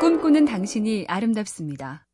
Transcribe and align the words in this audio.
꿈꾸는 0.00 0.44
당신이 0.44 1.06
아름답습니다. 1.08 2.06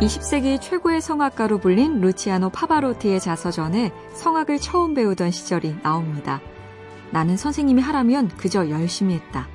20세기 0.00 0.60
최고의 0.60 1.00
성악가로 1.00 1.58
불린 1.58 2.00
루치아노 2.00 2.50
파바로티의 2.50 3.18
자서전에 3.18 3.92
성악을 4.14 4.60
처음 4.60 4.94
배우던 4.94 5.32
시절이 5.32 5.78
나옵니다. 5.82 6.40
나는 7.10 7.36
선생님이 7.36 7.82
하라면 7.82 8.28
그저 8.36 8.70
열심히 8.70 9.14
했다. 9.14 9.48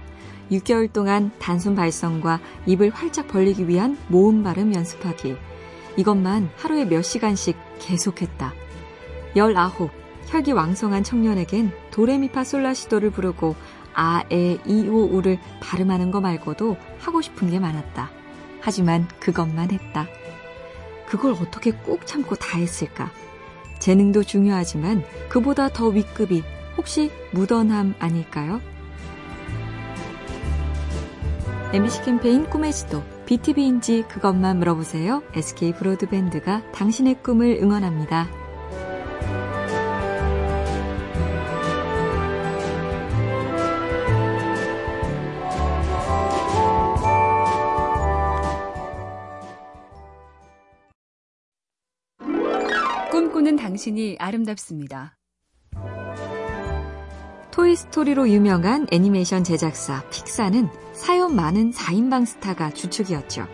6개월 0.52 0.92
동안 0.92 1.32
단순 1.40 1.74
발성과 1.74 2.42
입을 2.65 2.90
활짝 2.90 3.29
벌리기 3.29 3.70
위한 3.70 3.97
모음 4.10 4.44
발음 4.44 4.76
연습하기. 4.76 5.38
이것만 5.96 6.50
하루에 6.58 6.84
몇 6.84 7.02
시간씩 7.02 7.56
계속했다. 7.79 8.52
19. 9.38 9.90
혈기 10.26 10.52
왕성한 10.52 11.04
청년에겐 11.04 11.72
도레미파 11.92 12.44
솔라시도를 12.44 13.12
부르고 13.12 13.56
아, 13.94 14.23
에, 14.31 14.57
이, 14.65 14.87
오, 14.87 15.05
우를 15.05 15.39
발음하는 15.62 16.12
거 16.12 16.21
말고도 16.21 16.77
하고 16.99 17.21
싶은 17.21 17.49
게 17.49 17.59
많았다. 17.59 18.09
하지만 18.61 19.07
그것만 19.20 19.71
했다. 19.71 20.07
그걸 21.05 21.34
어떻게 21.34 21.71
꾹 21.71 22.05
참고 22.07 22.35
다 22.35 22.57
했을까? 22.57 23.11
재능도 23.79 24.23
중요하지만 24.23 25.03
그보다 25.29 25.70
더 25.70 25.87
윗급이 25.87 26.43
혹시 26.77 27.11
무던함 27.31 27.93
아닐까요? 27.99 28.61
MBC 31.73 32.03
캠페인 32.03 32.49
꿈의 32.49 32.71
지도 32.71 33.03
BTV인지 33.25 34.03
그것만 34.07 34.59
물어보세요. 34.59 35.23
SK 35.34 35.73
브로드밴드가 35.73 36.71
당신의 36.71 37.21
꿈을 37.23 37.59
응원합니다. 37.62 38.42
당신이 53.84 54.15
아름답습니다. 54.17 55.17
토이스토리로 57.51 58.29
유명한 58.29 58.87
애니메이션 58.91 59.43
제작사 59.43 60.07
픽사는 60.09 60.70
사연 60.93 61.35
많은 61.35 61.71
4인방 61.71 62.25
스타가 62.25 62.71
주축이었죠. 62.71 63.45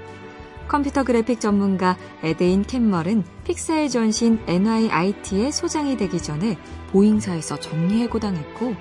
컴퓨터 0.67 1.03
그래픽 1.03 1.41
전문가 1.41 1.97
에드윈 2.21 2.61
캣멀은 2.61 3.23
픽사의 3.45 3.89
전신 3.89 4.39
NYIT의 4.45 5.51
소장이 5.51 5.97
되기 5.97 6.21
전에 6.21 6.59
보잉사에서 6.91 7.59
정리해고당했고 7.59 8.75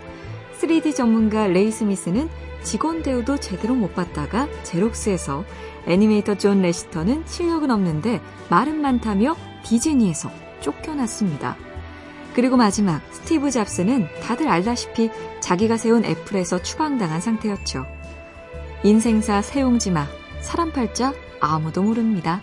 3D 0.60 0.94
전문가 0.94 1.46
레이 1.46 1.70
스미스는 1.70 2.28
직원 2.62 3.02
대우도 3.02 3.38
제대로 3.38 3.74
못 3.74 3.94
받다가 3.94 4.48
제록스에서 4.64 5.44
애니메이터 5.86 6.36
존 6.36 6.60
래시터는 6.61 7.24
실력은 7.27 7.70
없는데 7.70 8.20
말은 8.50 8.83
많다며 8.83 9.34
디즈니에서 9.64 10.47
쫓겨났습니다. 10.61 11.56
그리고 12.34 12.56
마지막 12.56 13.03
스티브 13.11 13.51
잡스는 13.51 14.06
다들 14.23 14.48
알다시피 14.48 15.11
자기가 15.41 15.77
세운 15.77 16.05
애플에서 16.05 16.62
추방당한 16.62 17.20
상태였죠. 17.20 17.84
인생사 18.84 19.42
세용지마, 19.42 20.06
사람 20.41 20.70
팔자 20.70 21.12
아무도 21.41 21.83
모릅니다. 21.83 22.41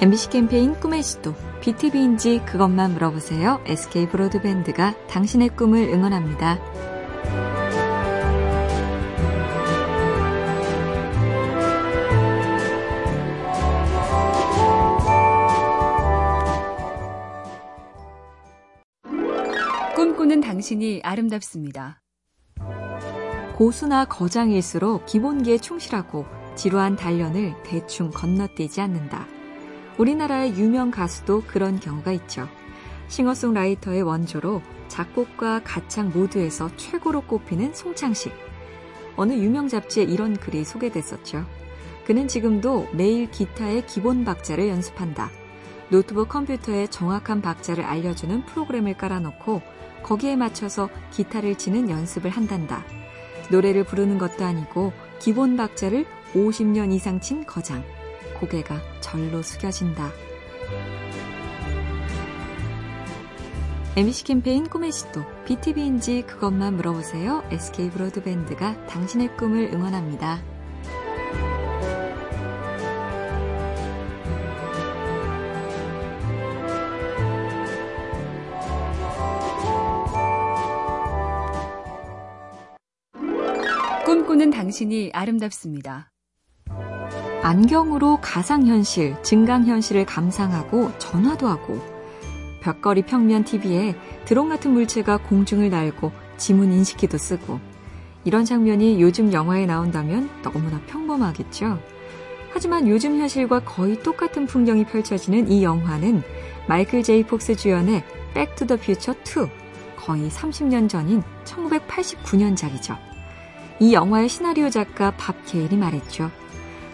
MBC 0.00 0.30
캠페인 0.30 0.74
꿈의 0.80 1.02
시도, 1.02 1.34
BTV인지 1.60 2.42
그것만 2.46 2.94
물어보세요. 2.94 3.60
SK 3.66 4.08
브로드밴드가 4.08 4.94
당신의 5.08 5.50
꿈을 5.50 5.90
응원합니다. 5.90 6.58
꿈꾸는 20.00 20.40
당신이 20.40 21.02
아름답습니다. 21.04 22.00
고수나 23.54 24.06
거장일수록 24.06 25.04
기본기에 25.04 25.58
충실하고 25.58 26.24
지루한 26.56 26.96
단련을 26.96 27.52
대충 27.64 28.08
건너뛰지 28.08 28.80
않는다. 28.80 29.26
우리나라의 29.98 30.54
유명 30.54 30.90
가수도 30.90 31.42
그런 31.46 31.78
경우가 31.78 32.12
있죠. 32.12 32.48
싱어송라이터의 33.08 34.00
원조로 34.00 34.62
작곡과 34.88 35.64
가창 35.64 36.10
모두에서 36.14 36.74
최고로 36.78 37.20
꼽히는 37.26 37.74
송창식. 37.74 38.32
어느 39.16 39.34
유명 39.34 39.68
잡지에 39.68 40.04
이런 40.04 40.34
글이 40.34 40.64
소개됐었죠. 40.64 41.44
그는 42.06 42.26
지금도 42.26 42.88
매일 42.94 43.30
기타의 43.30 43.86
기본 43.86 44.24
박자를 44.24 44.66
연습한다. 44.66 45.39
노트북 45.90 46.28
컴퓨터에 46.28 46.86
정확한 46.86 47.42
박자를 47.42 47.84
알려주는 47.84 48.46
프로그램을 48.46 48.96
깔아놓고 48.96 49.60
거기에 50.02 50.36
맞춰서 50.36 50.88
기타를 51.10 51.58
치는 51.58 51.90
연습을 51.90 52.30
한단다. 52.30 52.84
노래를 53.50 53.84
부르는 53.84 54.18
것도 54.18 54.44
아니고 54.44 54.92
기본 55.18 55.56
박자를 55.56 56.06
50년 56.32 56.92
이상 56.92 57.20
친 57.20 57.44
거장. 57.44 57.84
고개가 58.38 58.80
절로 59.00 59.42
숙여진다. 59.42 60.10
MBC 63.96 64.24
캠페인 64.24 64.68
꿈의 64.68 64.92
시도, 64.92 65.24
BTV인지 65.46 66.22
그것만 66.22 66.76
물어보세요. 66.76 67.42
SK 67.50 67.90
브로드밴드가 67.90 68.86
당신의 68.86 69.36
꿈을 69.36 69.70
응원합니다. 69.74 70.49
꿈꾸는 84.40 84.50
당신이 84.50 85.10
아름답습니다. 85.12 86.10
안경으로 87.42 88.20
가상현실, 88.22 89.22
증강현실을 89.22 90.06
감상하고 90.06 90.96
전화도 90.98 91.46
하고 91.46 91.78
벽걸이 92.62 93.02
평면 93.02 93.44
TV에 93.44 93.94
드론 94.24 94.48
같은 94.48 94.70
물체가 94.72 95.18
공중을 95.18 95.68
날고 95.68 96.10
지문 96.38 96.72
인식기도 96.72 97.18
쓰고 97.18 97.60
이런 98.24 98.46
장면이 98.46 99.02
요즘 99.02 99.30
영화에 99.30 99.66
나온다면 99.66 100.30
너무나 100.42 100.80
평범하겠죠. 100.86 101.78
하지만 102.50 102.88
요즘 102.88 103.18
현실과 103.18 103.60
거의 103.60 104.02
똑같은 104.02 104.46
풍경이 104.46 104.86
펼쳐지는 104.86 105.50
이 105.50 105.62
영화는 105.62 106.22
마이클 106.66 107.02
제이 107.02 107.24
폭스 107.24 107.56
주연의 107.56 108.02
Back 108.32 108.52
to 108.52 108.61
the 108.61 108.76
Future 108.76 109.12
2 109.12 109.16
거의 109.96 110.30
30년 110.30 110.88
전인 110.88 111.22
1989년작이죠. 111.44 113.09
이 113.80 113.94
영화의 113.94 114.28
시나리오 114.28 114.68
작가 114.68 115.10
밥 115.12 115.46
게일이 115.46 115.74
말했죠. 115.78 116.30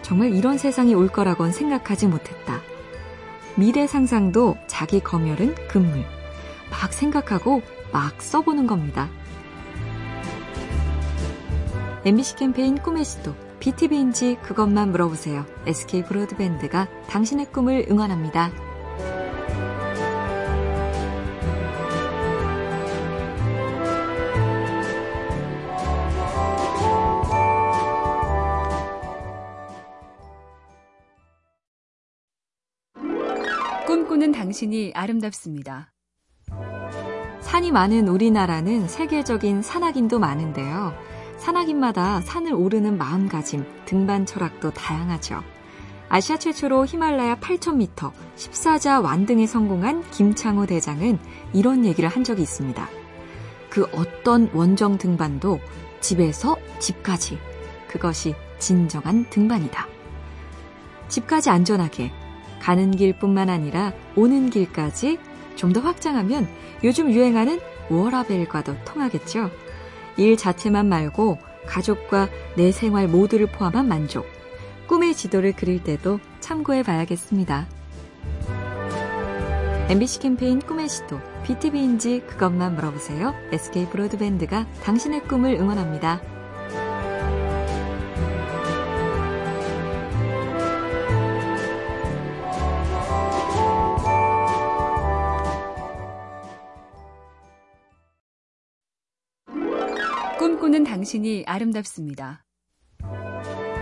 정말 0.01 0.33
이런 0.33 0.57
세상이 0.57 0.95
올 0.95 1.09
거라곤 1.09 1.51
생각하지 1.51 2.07
못했다. 2.07 2.61
미래 3.55 3.85
상상도 3.87 4.55
자기 4.67 5.01
검열은 5.01 5.67
금물. 5.67 6.05
막 6.71 6.93
생각하고 6.93 7.61
막 7.91 8.21
써보는 8.21 8.67
겁니다. 8.67 9.09
MBC 12.05 12.37
캠페인 12.37 12.77
꿈의 12.77 13.03
시도, 13.03 13.35
BTV인지 13.59 14.37
그것만 14.41 14.91
물어보세요. 14.91 15.45
SK 15.65 16.03
브로드밴드가 16.03 16.87
당신의 17.09 17.47
꿈을 17.51 17.85
응원합니다. 17.91 18.66
꿈꾸는 33.97 34.31
당신이 34.31 34.91
아름답습니다. 34.93 35.91
산이 37.39 37.71
많은 37.71 38.07
우리나라는 38.07 38.87
세계적인 38.87 39.63
산악인도 39.63 40.19
많은데요. 40.19 40.93
산악인마다 41.37 42.21
산을 42.21 42.53
오르는 42.53 42.99
마음가짐, 42.99 43.65
등반 43.85 44.27
철학도 44.27 44.69
다양하죠. 44.69 45.41
아시아 46.09 46.37
최초로 46.37 46.85
히말라야 46.85 47.37
8,000m, 47.37 48.11
14자 48.35 49.03
완등에 49.03 49.47
성공한 49.47 50.07
김창호 50.11 50.67
대장은 50.67 51.17
이런 51.53 51.83
얘기를 51.83 52.07
한 52.07 52.23
적이 52.23 52.43
있습니다. 52.43 52.87
그 53.71 53.87
어떤 53.93 54.51
원정 54.53 54.99
등반도 54.99 55.59
집에서 56.01 56.55
집까지. 56.77 57.39
그것이 57.87 58.35
진정한 58.59 59.25
등반이다. 59.31 59.87
집까지 61.07 61.49
안전하게, 61.49 62.11
가는 62.67 62.91
길뿐만 62.91 63.49
아니라 63.49 63.93
오는 64.17 64.49
길까지 64.49 65.19
좀 65.55 65.71
더 65.71 65.79
확장하면 65.79 66.47
요즘 66.83 67.11
유행하는 67.11 67.61
워라벨과도 67.89 68.75
통하겠죠. 68.83 69.49
일 70.17 70.35
자체만 70.35 70.87
말고 70.87 71.37
가족과 71.65 72.27
내 72.57 72.73
생활 72.73 73.07
모두를 73.07 73.47
포함한 73.47 73.87
만족, 73.87 74.25
꿈의 74.87 75.15
지도를 75.15 75.53
그릴 75.53 75.81
때도 75.81 76.19
참고해 76.41 76.83
봐야겠습니다. 76.83 77.67
MBC 79.89 80.19
캠페인 80.19 80.59
꿈의 80.59 80.89
시도, 80.89 81.21
BTV인지 81.43 82.23
그것만 82.27 82.75
물어보세요. 82.75 83.33
SK 83.53 83.87
브로드밴드가 83.87 84.67
당신의 84.83 85.23
꿈을 85.23 85.53
응원합니다. 85.53 86.36
당신이 100.97 101.43
아름답습니다. 101.45 102.43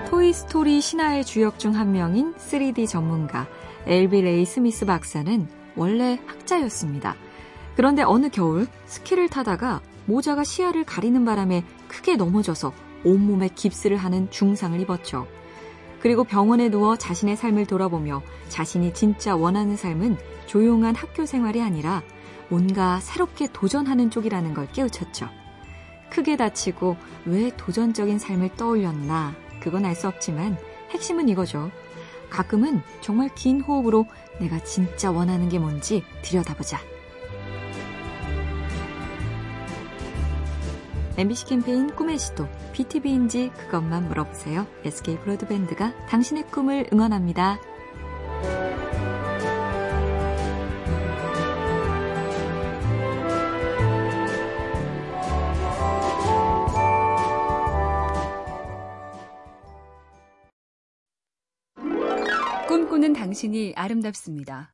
토이스토리 0.09 0.81
신화의 0.81 1.23
주역 1.23 1.59
중 1.59 1.73
한 1.73 1.93
명인 1.93 2.33
3D 2.33 2.89
전문가 2.89 3.47
앨비 3.85 4.21
레이 4.21 4.43
스미스 4.43 4.85
박사는 4.85 5.47
원래 5.77 6.19
학자였습니다. 6.25 7.15
그런데 7.77 8.03
어느 8.03 8.27
겨울 8.29 8.67
스키를 8.85 9.29
타다가 9.29 9.81
모자가 10.07 10.43
시야를 10.43 10.83
가리는 10.83 11.23
바람에 11.23 11.63
크게 11.87 12.17
넘어져서 12.17 12.73
온몸에 13.05 13.47
깁스를 13.55 13.95
하는 13.95 14.29
중상을 14.29 14.77
입었죠. 14.81 15.25
그리고 16.01 16.25
병원에 16.25 16.67
누워 16.67 16.97
자신의 16.97 17.37
삶을 17.37 17.65
돌아보며 17.65 18.23
자신이 18.49 18.93
진짜 18.93 19.37
원하는 19.37 19.77
삶은 19.77 20.17
조용한 20.47 20.95
학교 20.95 21.25
생활이 21.25 21.61
아니라 21.61 22.03
뭔가 22.49 22.99
새롭게 22.99 23.47
도전하는 23.53 24.09
쪽이라는 24.09 24.53
걸 24.53 24.67
깨우쳤죠. 24.73 25.29
크게 26.15 26.37
다치고 26.37 26.95
왜 27.25 27.51
도전적인 27.57 28.19
삶을 28.19 28.55
떠올렸나 28.55 29.35
그건 29.59 29.83
알 29.83 29.95
수 29.95 30.07
없지만 30.07 30.57
핵심은 30.91 31.27
이거죠. 31.27 31.71
가끔은 32.29 32.81
정말 33.01 33.29
긴 33.35 33.59
호흡으로 33.59 34.05
내가 34.39 34.63
진짜 34.63 35.11
원하는 35.11 35.49
게 35.49 35.59
뭔지 35.59 36.03
들여다보자. 36.21 36.79
MBC 41.17 41.45
캠페인 41.47 41.93
꿈의 41.93 42.17
시도, 42.17 42.47
BTV인지 42.71 43.51
그것만 43.57 44.07
물어보세요. 44.07 44.67
SK 44.85 45.19
브로드밴드가 45.19 45.93
당신의 46.07 46.47
꿈을 46.47 46.87
응원합니다. 46.93 47.59
꿈꾸는 62.95 63.11
당신이 63.11 63.73
아름답습니다. 63.75 64.73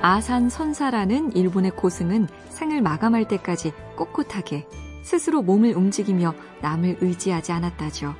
아산 0.00 0.48
선사라는 0.48 1.36
일본의 1.36 1.76
고승은 1.76 2.26
생을 2.48 2.82
마감할 2.82 3.28
때까지 3.28 3.72
꼿꼿하게 3.96 4.66
스스로 5.04 5.42
몸을 5.42 5.76
움직이며 5.76 6.34
남을 6.60 6.98
의지하지 7.00 7.52
않았다죠. 7.52 8.16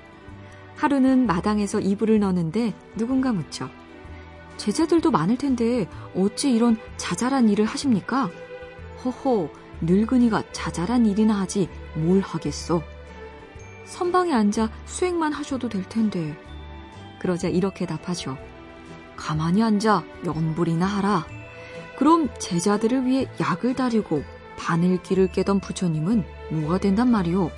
하루는 0.76 1.26
마당에서 1.26 1.80
이불을 1.80 2.20
넣는데 2.20 2.72
누군가 2.96 3.32
묻죠. 3.32 3.68
제자들도 4.58 5.10
많을 5.10 5.36
텐데 5.38 5.88
어찌 6.14 6.52
이런 6.52 6.76
자잘한 6.98 7.48
일을 7.48 7.64
하십니까? 7.64 8.30
허허, 9.04 9.50
늙은이가 9.80 10.52
자잘한 10.52 11.06
일이나 11.06 11.40
하지 11.40 11.68
뭘 11.96 12.20
하겠어. 12.20 12.80
선방에 13.86 14.32
앉아 14.32 14.70
수행만 14.84 15.32
하셔도 15.32 15.68
될 15.68 15.82
텐데. 15.88 16.36
그러자 17.18 17.48
이렇게 17.48 17.86
답하죠. 17.86 18.36
가만히 19.22 19.62
앉아 19.62 20.02
연불이나 20.24 20.84
하라. 20.84 21.24
그럼 21.96 22.28
제자들을 22.40 23.06
위해 23.06 23.28
약을 23.40 23.74
다리고 23.74 24.24
바늘길을 24.58 25.28
깨던 25.30 25.60
부처님은 25.60 26.24
뭐가 26.50 26.78
된단 26.78 27.08
말이오? 27.08 27.50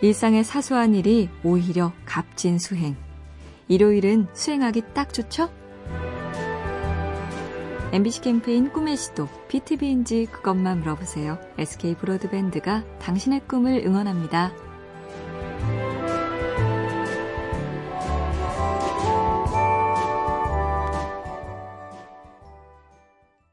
일상의 0.00 0.44
사소한 0.44 0.94
일이 0.94 1.28
오히려 1.42 1.92
값진 2.04 2.60
수행. 2.60 2.96
일요일은 3.66 4.28
수행하기 4.32 4.94
딱 4.94 5.12
좋죠? 5.12 5.50
MBC 7.92 8.20
캠페인 8.20 8.72
꿈의 8.72 8.96
시도, 8.96 9.28
BTV인지 9.48 10.26
그것만 10.30 10.80
물어보세요. 10.80 11.38
SK 11.58 11.96
브로드밴드가 11.96 12.84
당신의 13.00 13.42
꿈을 13.48 13.82
응원합니다. 13.84 14.52